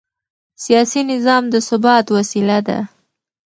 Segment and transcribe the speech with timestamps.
[0.63, 2.79] سیاسي نظام د ثبات وسیله ده